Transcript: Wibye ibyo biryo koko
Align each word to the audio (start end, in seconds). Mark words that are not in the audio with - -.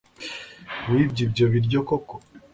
Wibye 0.89 1.21
ibyo 1.27 1.45
biryo 1.53 1.79
koko 1.87 2.15